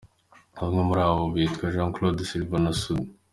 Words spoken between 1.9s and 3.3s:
Claude, Silva na Sudi.